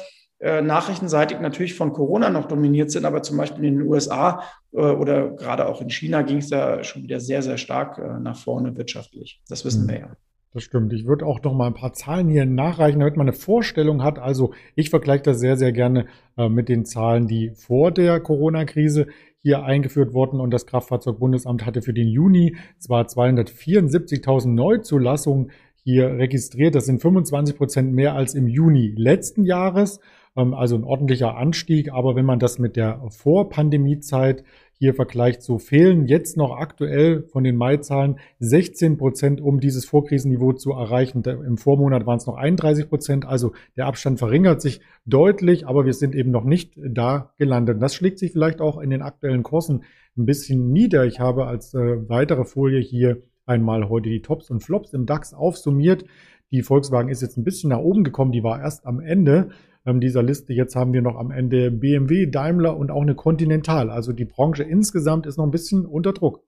äh, 0.41 0.63
nachrichtenseitig 0.63 1.39
natürlich 1.41 1.75
von 1.75 1.93
Corona 1.93 2.31
noch 2.31 2.47
dominiert 2.47 2.91
sind, 2.91 3.05
aber 3.05 3.23
zum 3.23 3.37
Beispiel 3.37 3.65
in 3.65 3.79
den 3.79 3.87
USA 3.87 4.43
äh, 4.73 4.79
oder 4.79 5.31
gerade 5.33 5.67
auch 5.67 5.83
in 5.83 5.91
China 5.91 6.23
ging 6.23 6.39
es 6.39 6.49
da 6.49 6.83
schon 6.83 7.03
wieder 7.03 7.21
sehr, 7.21 7.43
sehr 7.43 7.59
stark 7.59 7.99
äh, 7.99 8.19
nach 8.21 8.37
vorne 8.37 8.77
wirtschaftlich. 8.77 9.43
Das 9.49 9.65
wissen 9.65 9.87
wir 9.89 9.99
ja. 9.99 10.17
Das 10.53 10.65
stimmt. 10.65 10.93
Ich 10.93 11.07
würde 11.07 11.27
auch 11.27 11.41
noch 11.43 11.55
mal 11.55 11.69
ein 11.69 11.75
paar 11.75 11.93
Zahlen 11.93 12.29
hier 12.29 12.45
nachreichen, 12.45 12.99
damit 12.99 13.17
man 13.17 13.29
eine 13.29 13.37
Vorstellung 13.37 14.03
hat. 14.03 14.19
Also 14.19 14.53
ich 14.75 14.91
vergleiche 14.91 15.23
das 15.23 15.39
sehr, 15.39 15.57
sehr 15.57 15.71
gerne 15.71 16.07
äh, 16.37 16.49
mit 16.49 16.69
den 16.69 16.85
Zahlen, 16.85 17.29
die 17.29 17.53
vor 17.55 17.93
der 17.93 18.19
Corona-Krise 18.19 19.07
hier 19.43 19.63
eingeführt 19.63 20.13
wurden. 20.13 20.41
Und 20.41 20.51
das 20.51 20.67
Kraftfahrzeugbundesamt 20.67 21.65
hatte 21.65 21.83
für 21.83 21.93
den 21.93 22.09
Juni 22.09 22.57
zwar 22.79 23.05
274.000 23.05 24.49
Neuzulassungen 24.49 25.53
hier 25.85 26.19
registriert. 26.19 26.75
Das 26.75 26.87
sind 26.87 27.01
25 27.01 27.57
Prozent 27.57 27.93
mehr 27.93 28.15
als 28.15 28.35
im 28.35 28.49
Juni 28.49 28.93
letzten 28.97 29.45
Jahres. 29.45 30.01
Ähm, 30.37 30.55
also 30.55 30.77
ein 30.77 30.85
ordentlicher 30.85 31.37
Anstieg. 31.37 31.93
Aber 31.93 32.17
wenn 32.17 32.25
man 32.25 32.39
das 32.39 32.59
mit 32.59 32.77
der 32.77 33.03
Vorpandemiezeit 33.11 34.45
hier 34.79 34.95
vergleicht, 34.95 35.43
so 35.43 35.59
fehlen 35.59 36.07
jetzt 36.07 36.39
noch 36.39 36.57
aktuell 36.57 37.25
von 37.25 37.45
den 37.45 37.57
Mai-Zahlen 37.57 38.19
16 38.39 38.97
Prozent, 38.97 39.41
um 39.41 39.61
dieses 39.61 39.85
Vorkrisenniveau 39.85 40.55
zu 40.55 40.73
erreichen. 40.73 41.23
Im 41.25 41.59
Vormonat 41.59 42.07
waren 42.07 42.17
es 42.17 42.27
noch 42.27 42.37
31 42.37 42.89
Prozent. 42.89 43.27
Also 43.27 43.53
der 43.77 43.87
Abstand 43.87 44.19
verringert 44.19 44.63
sich 44.63 44.81
deutlich, 45.05 45.67
aber 45.67 45.85
wir 45.85 45.93
sind 45.93 46.15
eben 46.15 46.31
noch 46.31 46.45
nicht 46.45 46.79
da 46.83 47.35
gelandet. 47.37 47.83
Das 47.83 47.95
schlägt 47.95 48.19
sich 48.19 48.33
vielleicht 48.33 48.63
auch 48.63 48.79
in 48.79 48.89
den 48.89 49.03
aktuellen 49.03 49.43
Kursen 49.43 49.85
ein 50.17 50.25
bisschen 50.25 50.73
nieder. 50.73 51.05
Ich 51.05 51.21
habe 51.21 51.47
als 51.47 51.75
äh, 51.75 52.09
weitere 52.09 52.45
Folie 52.45 52.81
hier 52.81 53.23
einmal 53.47 53.89
heute 53.89 54.09
die 54.09 54.23
Tops 54.23 54.51
und 54.51 54.61
Flops 54.61 54.93
im 54.95 55.07
DAX 55.07 55.35
aufsummiert. 55.35 56.05
Die 56.53 56.63
Volkswagen 56.63 57.09
ist 57.09 57.23
jetzt 57.23 57.37
ein 57.37 57.45
bisschen 57.45 57.71
nach 57.71 57.79
oben 57.79 58.05
gekommen, 58.05 58.33
die 58.33 58.43
war 58.43 58.61
erst 58.61 58.87
am 58.87 59.01
Ende 59.01 59.51
ähm, 59.87 60.01
dieser 60.01 60.23
Liste. 60.23 60.53
Jetzt 60.53 60.75
haben 60.75 60.93
wir 60.93 61.03
noch 61.03 61.17
am 61.17 61.31
Ende 61.31 61.71
BMW, 61.71 62.27
Daimler 62.27 62.77
und 62.77 62.91
auch 62.91 63.03
eine 63.03 63.15
Continental. 63.15 63.91
Also 63.91 64.13
die 64.13 64.25
Branche 64.25 64.63
insgesamt 64.63 65.27
ist 65.27 65.37
noch 65.37 65.45
ein 65.45 65.53
bisschen 65.53 65.87
unter 65.87 66.13
Druck. 66.13 66.43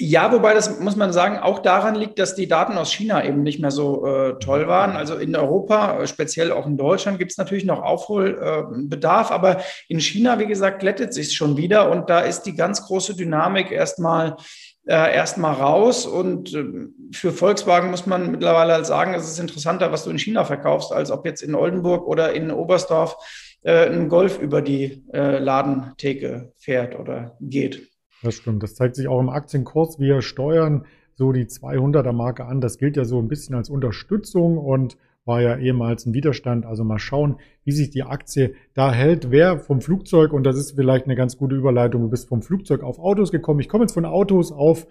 Ja, 0.00 0.32
wobei 0.32 0.54
das 0.54 0.80
muss 0.80 0.96
man 0.96 1.12
sagen, 1.12 1.38
auch 1.38 1.60
daran 1.60 1.94
liegt, 1.94 2.18
dass 2.18 2.34
die 2.34 2.48
Daten 2.48 2.76
aus 2.76 2.92
China 2.92 3.24
eben 3.24 3.44
nicht 3.44 3.60
mehr 3.60 3.70
so 3.70 4.04
äh, 4.04 4.38
toll 4.40 4.66
waren. 4.66 4.96
Also 4.96 5.14
in 5.14 5.36
Europa, 5.36 6.00
äh, 6.00 6.06
speziell 6.08 6.50
auch 6.50 6.66
in 6.66 6.76
Deutschland, 6.76 7.20
gibt 7.20 7.30
es 7.30 7.38
natürlich 7.38 7.64
noch 7.64 7.80
Aufholbedarf, 7.80 9.30
aber 9.30 9.60
in 9.88 10.00
China, 10.00 10.40
wie 10.40 10.48
gesagt, 10.48 10.80
glättet 10.80 11.14
sich 11.14 11.32
schon 11.32 11.56
wieder 11.56 11.92
und 11.92 12.10
da 12.10 12.20
ist 12.20 12.42
die 12.42 12.56
ganz 12.56 12.84
große 12.84 13.14
Dynamik 13.14 13.70
erstmal 13.70 14.36
äh, 14.86 15.14
erstmal 15.14 15.54
raus. 15.54 16.06
Und 16.06 16.54
äh, 16.54 16.88
für 17.12 17.32
Volkswagen 17.32 17.90
muss 17.90 18.06
man 18.06 18.30
mittlerweile 18.30 18.74
halt 18.74 18.86
sagen, 18.86 19.14
es 19.14 19.28
ist 19.28 19.38
interessanter, 19.38 19.92
was 19.92 20.04
du 20.04 20.10
in 20.10 20.18
China 20.18 20.44
verkaufst, 20.44 20.92
als 20.92 21.10
ob 21.10 21.24
jetzt 21.26 21.42
in 21.42 21.54
Oldenburg 21.54 22.06
oder 22.06 22.32
in 22.32 22.50
Oberstdorf 22.50 23.16
äh, 23.62 23.88
ein 23.88 24.08
Golf 24.08 24.38
über 24.38 24.62
die 24.62 25.04
äh, 25.12 25.38
Ladentheke 25.38 26.52
fährt 26.58 26.98
oder 26.98 27.36
geht. 27.40 27.88
Das 28.22 28.34
stimmt. 28.34 28.62
Das 28.62 28.74
zeigt 28.74 28.96
sich 28.96 29.08
auch 29.08 29.20
im 29.20 29.28
Aktienkurs. 29.28 29.98
Wir 29.98 30.22
steuern 30.22 30.86
so 31.14 31.32
die 31.32 31.46
200er 31.46 32.12
Marke 32.12 32.44
an. 32.44 32.60
Das 32.60 32.78
gilt 32.78 32.96
ja 32.96 33.04
so 33.04 33.18
ein 33.18 33.28
bisschen 33.28 33.54
als 33.54 33.70
Unterstützung 33.70 34.58
und 34.58 34.96
war 35.24 35.40
ja 35.40 35.56
ehemals 35.56 36.06
ein 36.06 36.14
Widerstand. 36.14 36.66
Also 36.66 36.84
mal 36.84 36.98
schauen, 36.98 37.36
wie 37.64 37.72
sich 37.72 37.90
die 37.90 38.02
Aktie 38.02 38.54
da 38.74 38.92
hält. 38.92 39.30
Wer 39.30 39.58
vom 39.58 39.80
Flugzeug, 39.80 40.32
und 40.32 40.44
das 40.44 40.56
ist 40.56 40.72
vielleicht 40.72 41.06
eine 41.06 41.16
ganz 41.16 41.36
gute 41.36 41.56
Überleitung, 41.56 42.02
du 42.02 42.10
bist 42.10 42.28
vom 42.28 42.42
Flugzeug 42.42 42.82
auf 42.82 42.98
Autos 42.98 43.32
gekommen. 43.32 43.60
Ich 43.60 43.68
komme 43.68 43.84
jetzt 43.84 43.94
von 43.94 44.04
Autos 44.04 44.52
auf 44.52 44.86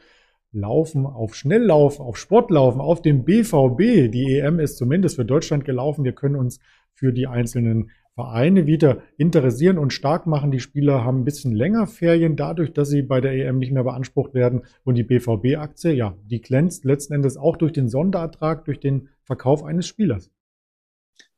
Laufen, 0.52 1.08
auf 1.08 1.34
Schnelllauf, 1.34 2.00
auf 2.00 2.18
Sportlaufen, 2.18 2.80
auf 2.80 3.02
dem 3.02 3.24
BVB. 3.24 4.12
Die 4.12 4.40
EM 4.40 4.60
ist 4.60 4.78
zumindest 4.78 5.16
für 5.16 5.26
Deutschland 5.26 5.66
gelaufen. 5.66 6.04
Wir 6.04 6.14
können 6.14 6.36
uns 6.36 6.60
für 6.94 7.12
die 7.12 7.28
einzelnen 7.28 7.90
Vereine 8.16 8.68
wieder 8.68 9.02
interessieren 9.18 9.80
und 9.80 9.92
stark 9.92 10.28
machen. 10.28 10.52
Die 10.52 10.60
Spieler 10.60 11.04
haben 11.04 11.22
ein 11.22 11.26
bisschen 11.26 11.52
länger 11.52 11.88
Ferien 11.88 12.36
dadurch, 12.36 12.72
dass 12.72 12.90
sie 12.90 13.02
bei 13.02 13.22
der 13.22 13.34
EM 13.34 13.58
nicht 13.58 13.72
mehr 13.72 13.84
beansprucht 13.84 14.36
werden. 14.36 14.62
Und 14.84 14.96
die 14.96 15.04
BVB-Aktie, 15.04 15.94
ja, 15.94 16.16
die 16.26 16.42
glänzt 16.42 16.86
letzten 16.86 17.14
Endes 17.14 17.38
auch 17.38 17.58
durch 17.58 17.74
den 17.74 17.90
Sonderertrag, 17.90 18.66
durch 18.66 18.80
den 18.80 19.10
Verkauf 19.24 19.64
eines 19.64 19.88
Spielers. 19.88 20.30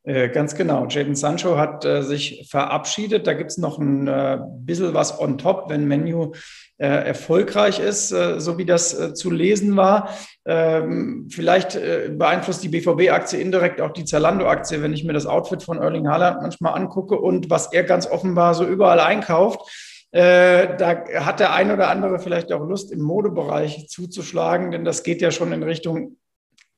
Äh, 0.06 0.28
ganz 0.28 0.54
genau. 0.54 0.86
Jadon 0.86 1.16
Sancho 1.16 1.58
hat 1.58 1.84
äh, 1.84 2.02
sich 2.02 2.46
verabschiedet. 2.48 3.26
Da 3.26 3.32
gibt 3.32 3.50
es 3.50 3.58
noch 3.58 3.78
ein 3.78 4.06
äh, 4.06 4.38
bisschen 4.60 4.94
was 4.94 5.18
on 5.18 5.36
top, 5.36 5.68
wenn 5.68 5.88
Menu 5.88 6.30
äh, 6.78 6.86
erfolgreich 6.86 7.80
ist, 7.80 8.12
äh, 8.12 8.38
so 8.38 8.56
wie 8.56 8.64
das 8.64 8.94
äh, 8.94 9.14
zu 9.14 9.32
lesen 9.32 9.76
war. 9.76 10.10
Ähm, 10.44 11.26
vielleicht 11.28 11.76
beeinflusst 12.18 12.62
die 12.62 12.68
BVB-Aktie 12.68 13.40
indirekt 13.40 13.80
auch 13.80 13.90
die 13.90 14.04
Zalando-Aktie, 14.04 14.80
wenn 14.80 14.92
ich 14.92 15.02
mir 15.02 15.12
das 15.12 15.26
Outfit 15.26 15.64
von 15.64 15.78
Erling 15.78 16.08
Haaland 16.08 16.40
manchmal 16.40 16.74
angucke 16.74 17.18
und 17.18 17.50
was 17.50 17.72
er 17.72 17.82
ganz 17.82 18.06
offenbar 18.06 18.54
so 18.54 18.64
überall 18.64 19.00
einkauft. 19.00 19.60
da 20.12 21.04
hat 21.16 21.40
der 21.40 21.52
ein 21.52 21.72
oder 21.72 21.88
andere 21.88 22.20
vielleicht 22.20 22.52
auch 22.52 22.60
Lust, 22.60 22.92
im 22.92 23.00
Modebereich 23.00 23.88
zuzuschlagen, 23.88 24.70
denn 24.70 24.84
das 24.84 25.02
geht 25.02 25.20
ja 25.20 25.32
schon 25.32 25.52
in 25.52 25.64
Richtung 25.64 26.16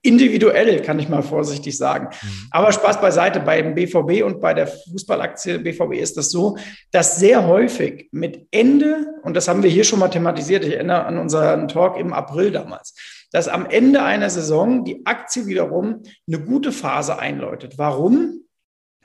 individuell, 0.02 0.80
kann 0.82 0.98
ich 0.98 1.08
mal 1.08 1.22
vorsichtig 1.22 1.76
sagen. 1.76 2.08
Mhm. 2.22 2.48
Aber 2.50 2.72
Spaß 2.72 3.00
beiseite, 3.00 3.40
beim 3.40 3.74
BVB 3.74 4.24
und 4.24 4.40
bei 4.40 4.54
der 4.54 4.66
Fußballaktie 4.66 5.58
BVB 5.58 5.94
ist 5.94 6.16
das 6.16 6.30
so, 6.30 6.56
dass 6.90 7.18
sehr 7.18 7.46
häufig 7.46 8.08
mit 8.12 8.46
Ende, 8.50 9.14
und 9.22 9.34
das 9.34 9.48
haben 9.48 9.62
wir 9.62 9.70
hier 9.70 9.84
schon 9.84 9.98
mal 9.98 10.08
thematisiert, 10.08 10.64
ich 10.64 10.74
erinnere 10.74 11.04
an 11.04 11.18
unseren 11.18 11.68
Talk 11.68 11.98
im 11.98 12.12
April 12.12 12.52
damals, 12.52 12.94
dass 13.32 13.48
am 13.48 13.66
Ende 13.66 14.02
einer 14.02 14.30
Saison 14.30 14.84
die 14.84 15.04
Aktie 15.04 15.46
wiederum 15.46 16.02
eine 16.26 16.40
gute 16.40 16.72
Phase 16.72 17.18
einläutet. 17.18 17.74
Warum? 17.76 18.44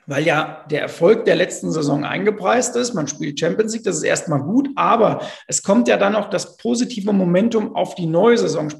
Weil 0.06 0.24
ja 0.24 0.64
der 0.70 0.82
Erfolg 0.82 1.24
der 1.24 1.36
letzten 1.36 1.72
Saison 1.72 2.04
eingepreist 2.04 2.76
ist. 2.76 2.94
Man 2.94 3.08
spielt 3.08 3.38
Champions 3.38 3.72
League, 3.72 3.84
das 3.84 3.96
ist 3.96 4.02
erstmal 4.02 4.40
gut, 4.40 4.68
aber 4.76 5.22
es 5.46 5.62
kommt 5.62 5.88
ja 5.88 5.96
dann 5.96 6.12
noch 6.12 6.30
das 6.30 6.56
positive 6.56 7.12
Momentum 7.12 7.74
auf 7.74 7.94
die 7.94 8.06
neue 8.06 8.38
Saison. 8.38 8.72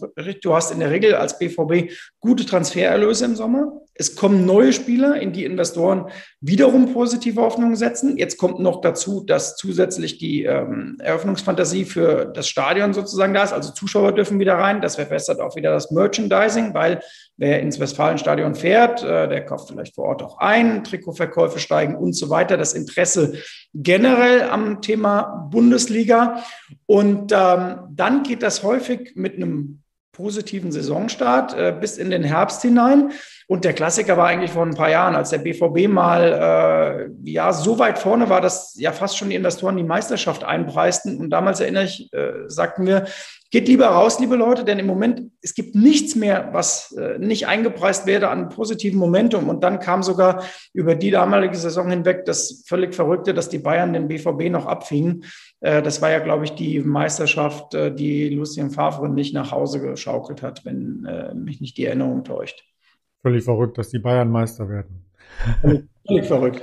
Du 0.43 0.55
hast 0.55 0.71
in 0.71 0.81
der 0.81 0.91
Regel 0.91 1.15
als 1.15 1.39
BVB 1.39 1.93
gute 2.21 2.45
Transfererlöse 2.45 3.25
im 3.25 3.37
Sommer. 3.37 3.81
Es 3.97 4.17
kommen 4.17 4.45
neue 4.45 4.73
Spieler, 4.73 5.21
in 5.21 5.33
die 5.33 5.45
Investoren 5.45 6.09
wiederum 6.41 6.93
positive 6.93 7.41
Hoffnungen 7.41 7.77
setzen. 7.77 8.17
Jetzt 8.17 8.39
kommt 8.39 8.59
noch 8.59 8.81
dazu, 8.81 9.23
dass 9.25 9.57
zusätzlich 9.57 10.19
die 10.19 10.43
ähm, 10.43 10.97
Eröffnungsfantasie 10.99 11.85
für 11.85 12.25
das 12.25 12.49
Stadion 12.49 12.93
sozusagen 12.93 13.35
da 13.35 13.45
ist. 13.45 13.53
Also 13.53 13.73
Zuschauer 13.73 14.13
dürfen 14.13 14.41
wieder 14.41 14.55
rein. 14.55 14.81
Das 14.81 14.97
verbessert 14.97 15.41
auch 15.41 15.55
wieder 15.55 15.71
das 15.71 15.93
Merchandising, 15.93 16.75
weil 16.75 17.01
wer 17.37 17.61
ins 17.61 17.79
Westfalenstadion 17.79 18.57
fährt, 18.57 19.05
äh, 19.05 19.29
der 19.29 19.45
kauft 19.45 19.69
vielleicht 19.69 19.95
vor 19.95 20.07
Ort 20.07 20.25
auch 20.25 20.39
ein. 20.39 20.83
Trikotverkäufe 21.15 21.59
steigen 21.59 21.97
und 21.97 22.15
so 22.15 22.31
weiter. 22.31 22.57
Das 22.57 22.73
Interesse 22.73 23.35
generell 23.73 24.43
am 24.43 24.83
Thema 24.83 25.49
Bundesliga. 25.51 26.43
Und 26.87 27.33
ähm, 27.33 27.79
dann 27.91 28.23
geht 28.23 28.43
das 28.43 28.63
häufig 28.63 29.13
mit 29.15 29.37
einem 29.37 29.81
positiven 30.13 30.71
Saisonstart 30.71 31.55
äh, 31.55 31.77
bis 31.79 31.99
in 31.99 32.11
den 32.11 32.23
Herbst 32.23 32.63
hinein. 32.63 33.11
Und 33.49 33.65
der 33.65 33.73
Klassiker 33.73 34.17
war 34.17 34.29
eigentlich 34.29 34.53
vor 34.53 34.65
ein 34.65 34.75
paar 34.75 34.91
Jahren, 34.91 35.17
als 35.17 35.31
der 35.31 35.39
BVB 35.39 35.89
mal 35.89 37.11
äh, 37.25 37.31
ja 37.31 37.53
so 37.53 37.79
weit 37.81 37.99
vorne 37.99 38.29
war, 38.29 38.41
dass 38.41 38.75
ja 38.79 38.93
fast 38.93 39.19
schon 39.19 39.31
die 39.31 39.37
Investoren 39.37 39.77
die 39.77 39.83
Meisterschaft 39.83 40.45
einpreisten. 40.45 41.19
Und 41.19 41.31
damals 41.31 41.61
erinnere 41.61 41.85
ich, 41.85 42.13
äh, 42.13 42.33
sagten 42.47 42.87
wir, 42.87 43.07
geht 43.55 43.69
lieber 43.69 43.87
raus, 43.87 44.19
liebe 44.19 44.35
Leute, 44.35 44.65
denn 44.65 44.81
im 44.81 44.87
Moment 44.87 45.31
es 45.41 45.55
gibt 45.55 45.77
nichts 45.77 46.17
mehr, 46.17 46.49
was 46.51 46.91
äh, 46.99 47.21
nicht 47.21 47.47
eingepreist 47.47 48.05
werde 48.05 48.29
an 48.29 48.49
positiven 48.49 48.99
Momentum. 48.99 49.49
Und 49.49 49.63
dann 49.63 49.79
kam 49.79 50.03
sogar 50.03 50.43
über 50.73 50.97
die 50.97 51.13
damalige 51.13 51.55
Saison 51.57 51.89
hinweg 51.89 52.25
das 52.25 52.65
völlig 52.67 52.97
Verrückte, 52.97 53.33
dass 53.33 53.49
die 53.49 53.61
Bayern 53.61 53.93
den 53.93 54.09
BVB 54.09 54.51
noch 54.51 54.67
abfingen. 54.67 55.25
Äh, 55.61 55.83
das 55.83 56.03
war 56.03 56.11
ja, 56.11 56.19
glaube 56.19 56.47
ich, 56.47 56.57
die 56.57 56.81
Meisterschaft, 56.81 57.75
äh, 57.75 57.95
die 57.95 58.29
Lucien 58.31 58.73
Favre 58.73 59.09
nicht 59.09 59.35
nach 59.35 59.53
Hause 59.53 59.81
geschaukelt 59.81 60.43
hat, 60.43 60.65
wenn 60.65 61.05
äh, 61.05 61.33
mich 61.33 61.61
nicht 61.61 61.79
die 61.79 61.87
Erinnerung 61.87 62.25
täuscht. 62.25 62.65
Völlig 63.23 63.45
verrückt, 63.45 63.79
dass 63.79 63.89
die 63.89 64.01
Bayern 64.01 64.31
Meister 64.31 64.69
werden. 64.69 65.07
Völlig, 65.61 66.27
verrückt. 66.27 66.61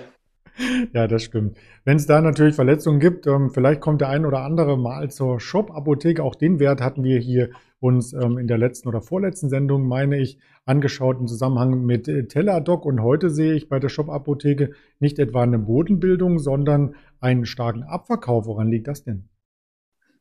Ja, 0.94 1.08
das 1.08 1.24
stimmt. 1.24 1.58
Wenn 1.86 1.98
es 1.98 2.06
da 2.06 2.22
natürlich 2.22 2.56
Verletzungen 2.56 3.00
gibt, 3.00 3.28
ähm, 3.28 3.50
vielleicht 3.52 3.82
kommt 3.82 4.02
der 4.02 4.10
ein 4.10 4.26
oder 4.26 4.44
andere 4.44 4.78
mal 4.78 5.10
zur 5.10 5.40
Shop-Apotheke. 5.40 6.24
Auch 6.24 6.36
den 6.36 6.60
Wert 6.60 6.82
hatten 6.82 7.04
wir 7.04 7.20
hier 7.20 7.50
uns 7.80 8.14
ähm, 8.14 8.38
in 8.38 8.48
der 8.48 8.58
letzten 8.58 8.88
oder 8.88 9.02
vorletzten 9.02 9.50
Sendung, 9.50 9.88
meine 9.88 10.20
ich, 10.20 10.38
angeschaut 10.66 11.20
im 11.20 11.28
Zusammenhang 11.28 11.84
mit 11.84 12.08
äh, 12.08 12.28
Teladoc. 12.28 12.86
Und 12.86 13.02
heute 13.02 13.30
sehe 13.30 13.54
ich 13.54 13.70
bei 13.70 13.80
der 13.80 13.90
Shop-Apotheke 13.90 14.72
nicht 15.00 15.20
etwa 15.20 15.44
eine 15.44 15.60
Bodenbildung, 15.60 16.40
sondern 16.40 16.96
einen 17.20 17.46
starken 17.46 17.84
Abverkauf. 17.84 18.46
Woran 18.46 18.70
liegt 18.70 18.88
das 18.88 19.04
denn? 19.04 19.31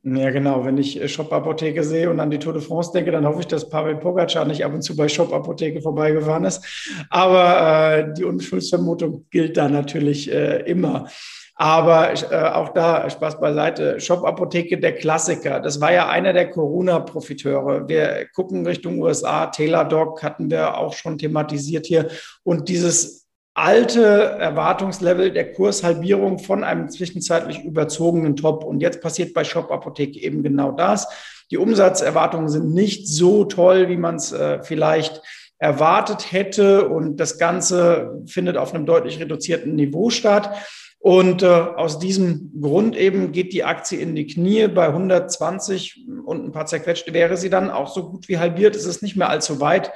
Ja, 0.02 0.30
genau. 0.30 0.64
Wenn 0.64 0.78
ich 0.78 1.00
äh, 1.00 1.08
Shop-Apotheke 1.08 1.84
sehe 1.84 2.08
und 2.08 2.20
an 2.20 2.30
die 2.30 2.38
Tour 2.38 2.54
de 2.54 2.62
France 2.62 2.90
denke, 2.92 3.10
dann 3.10 3.26
hoffe 3.26 3.40
ich, 3.40 3.46
dass 3.46 3.68
Pavel 3.68 3.96
Pogacar 3.96 4.46
nicht 4.46 4.64
ab 4.64 4.72
und 4.72 4.82
zu 4.82 4.96
bei 4.96 5.08
Shop-Apotheke 5.08 5.82
vorbeigefahren 5.82 6.44
ist. 6.44 6.64
Aber 7.10 7.98
äh, 7.98 8.14
die 8.14 8.24
Unschuldsvermutung 8.24 9.26
gilt 9.30 9.58
da 9.58 9.68
natürlich 9.68 10.32
äh, 10.32 10.62
immer. 10.62 11.06
Aber 11.54 12.14
äh, 12.14 12.48
auch 12.54 12.70
da, 12.70 13.10
Spaß 13.10 13.38
beiseite, 13.38 14.00
Shop-Apotheke, 14.00 14.78
der 14.78 14.94
Klassiker. 14.94 15.60
Das 15.60 15.82
war 15.82 15.92
ja 15.92 16.08
einer 16.08 16.32
der 16.32 16.48
Corona-Profiteure. 16.48 17.86
Wir 17.86 18.26
gucken 18.34 18.66
Richtung 18.66 18.98
USA. 19.02 19.48
Taylor 19.48 19.84
Doc 19.84 20.22
hatten 20.22 20.50
wir 20.50 20.78
auch 20.78 20.94
schon 20.94 21.18
thematisiert 21.18 21.84
hier. 21.84 22.08
Und 22.42 22.70
dieses 22.70 23.19
alte 23.60 24.02
Erwartungslevel 24.38 25.30
der 25.32 25.52
Kurshalbierung 25.52 26.38
von 26.38 26.64
einem 26.64 26.88
zwischenzeitlich 26.88 27.62
überzogenen 27.62 28.36
Top. 28.36 28.64
Und 28.64 28.80
jetzt 28.80 29.02
passiert 29.02 29.34
bei 29.34 29.44
Shop 29.44 29.70
Apotheke 29.70 30.18
eben 30.18 30.42
genau 30.42 30.72
das. 30.72 31.08
Die 31.50 31.58
Umsatzerwartungen 31.58 32.48
sind 32.48 32.72
nicht 32.72 33.06
so 33.06 33.44
toll, 33.44 33.88
wie 33.88 33.96
man 33.96 34.16
es 34.16 34.32
äh, 34.32 34.62
vielleicht 34.62 35.20
erwartet 35.58 36.32
hätte. 36.32 36.88
Und 36.88 37.18
das 37.18 37.38
Ganze 37.38 38.22
findet 38.26 38.56
auf 38.56 38.74
einem 38.74 38.86
deutlich 38.86 39.20
reduzierten 39.20 39.74
Niveau 39.74 40.08
statt. 40.10 40.50
Und 40.98 41.42
äh, 41.42 41.46
aus 41.46 41.98
diesem 41.98 42.52
Grund 42.60 42.96
eben 42.96 43.32
geht 43.32 43.52
die 43.52 43.64
Aktie 43.64 43.98
in 43.98 44.14
die 44.14 44.26
Knie. 44.26 44.68
Bei 44.68 44.86
120 44.86 46.06
und 46.24 46.44
ein 46.44 46.52
paar 46.52 46.66
zerquetschte 46.66 47.12
wäre 47.12 47.36
sie 47.36 47.50
dann 47.50 47.70
auch 47.70 47.92
so 47.92 48.10
gut 48.10 48.28
wie 48.28 48.38
halbiert. 48.38 48.74
Es 48.74 48.86
ist 48.86 49.02
nicht 49.02 49.16
mehr 49.16 49.28
allzu 49.28 49.60
weit 49.60 49.92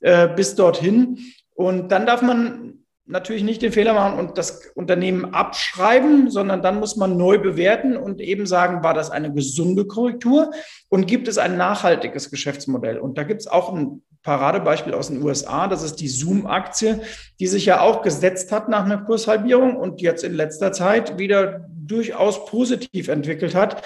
äh, 0.00 0.28
bis 0.28 0.54
dorthin. 0.54 1.18
Und 1.54 1.92
dann 1.92 2.04
darf 2.04 2.20
man 2.20 2.85
natürlich 3.06 3.44
nicht 3.44 3.62
den 3.62 3.72
Fehler 3.72 3.94
machen 3.94 4.18
und 4.18 4.36
das 4.36 4.66
Unternehmen 4.74 5.32
abschreiben, 5.32 6.30
sondern 6.30 6.60
dann 6.60 6.80
muss 6.80 6.96
man 6.96 7.16
neu 7.16 7.38
bewerten 7.38 7.96
und 7.96 8.20
eben 8.20 8.46
sagen, 8.46 8.82
war 8.82 8.94
das 8.94 9.10
eine 9.10 9.32
gesunde 9.32 9.86
Korrektur 9.86 10.50
und 10.88 11.06
gibt 11.06 11.28
es 11.28 11.38
ein 11.38 11.56
nachhaltiges 11.56 12.30
Geschäftsmodell? 12.30 12.98
Und 12.98 13.16
da 13.16 13.22
gibt 13.22 13.40
es 13.40 13.46
auch 13.46 13.72
ein 13.72 14.02
Paradebeispiel 14.22 14.92
aus 14.92 15.06
den 15.06 15.22
USA, 15.22 15.68
das 15.68 15.84
ist 15.84 15.96
die 15.96 16.08
Zoom-Aktie, 16.08 17.00
die 17.38 17.46
sich 17.46 17.64
ja 17.64 17.80
auch 17.80 18.02
gesetzt 18.02 18.50
hat 18.50 18.68
nach 18.68 18.84
einer 18.84 18.98
Kurshalbierung 18.98 19.76
und 19.76 20.00
jetzt 20.00 20.24
in 20.24 20.34
letzter 20.34 20.72
Zeit 20.72 21.16
wieder 21.16 21.68
durchaus 21.70 22.44
positiv 22.46 23.06
entwickelt 23.06 23.54
hat. 23.54 23.82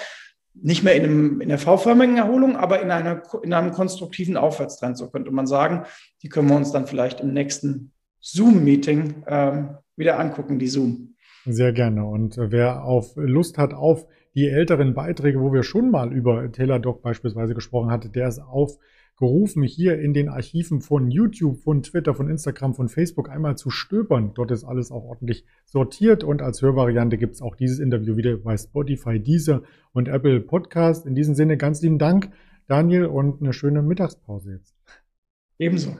Nicht 0.53 0.83
mehr 0.83 0.95
in, 0.95 1.03
einem, 1.03 1.41
in 1.41 1.49
der 1.49 1.59
V-förmigen 1.59 2.17
Erholung, 2.17 2.57
aber 2.57 2.81
in, 2.81 2.89
einer, 2.89 3.21
in 3.43 3.53
einem 3.53 3.71
konstruktiven 3.71 4.35
Aufwärtstrend, 4.35 4.97
so 4.97 5.09
könnte 5.09 5.31
man 5.31 5.45
sagen. 5.45 5.85
Die 6.23 6.29
können 6.29 6.49
wir 6.49 6.55
uns 6.55 6.71
dann 6.71 6.87
vielleicht 6.87 7.21
im 7.21 7.33
nächsten 7.33 7.93
Zoom-Meeting 8.21 9.23
ähm, 9.27 9.69
wieder 9.95 10.19
angucken, 10.19 10.59
die 10.59 10.67
Zoom. 10.67 11.15
Sehr 11.45 11.73
gerne. 11.73 12.05
Und 12.05 12.37
äh, 12.37 12.51
wer 12.51 12.83
auf 12.83 13.13
Lust 13.15 13.57
hat 13.57 13.73
auf 13.73 14.05
die 14.35 14.47
älteren 14.47 14.93
Beiträge, 14.93 15.41
wo 15.41 15.51
wir 15.51 15.63
schon 15.63 15.91
mal 15.91 16.13
über 16.13 16.51
Teladoc 16.51 17.01
beispielsweise 17.01 17.53
gesprochen 17.53 17.91
hatten, 17.91 18.11
der 18.11 18.27
ist 18.27 18.39
aufgerufen, 18.39 19.63
hier 19.63 19.99
in 19.99 20.13
den 20.13 20.29
Archiven 20.29 20.81
von 20.81 21.11
YouTube, 21.11 21.59
von 21.59 21.83
Twitter, 21.83 22.13
von 22.13 22.29
Instagram, 22.29 22.73
von 22.73 22.87
Facebook 22.87 23.29
einmal 23.29 23.57
zu 23.57 23.69
stöbern. 23.69 24.31
Dort 24.33 24.51
ist 24.51 24.63
alles 24.63 24.91
auch 24.91 25.03
ordentlich 25.03 25.45
sortiert 25.65 26.23
und 26.23 26.41
als 26.41 26.61
Hörvariante 26.61 27.17
gibt 27.17 27.35
es 27.35 27.41
auch 27.41 27.55
dieses 27.55 27.79
Interview 27.79 28.15
wieder 28.15 28.37
bei 28.37 28.55
Spotify, 28.55 29.19
Deezer 29.19 29.63
und 29.93 30.07
Apple 30.07 30.39
Podcast. 30.39 31.05
In 31.05 31.15
diesem 31.15 31.35
Sinne 31.35 31.57
ganz 31.57 31.81
lieben 31.81 31.97
Dank, 31.97 32.31
Daniel, 32.67 33.07
und 33.07 33.41
eine 33.41 33.51
schöne 33.51 33.81
Mittagspause 33.81 34.53
jetzt. 34.53 34.75
Ebenso. 35.57 35.97